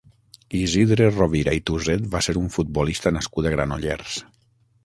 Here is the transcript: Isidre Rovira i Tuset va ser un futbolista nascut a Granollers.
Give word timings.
Isidre 0.59 1.09
Rovira 1.17 1.53
i 1.59 1.61
Tuset 1.71 2.09
va 2.15 2.23
ser 2.29 2.37
un 2.43 2.49
futbolista 2.57 3.15
nascut 3.19 3.51
a 3.51 3.53
Granollers. 3.59 4.19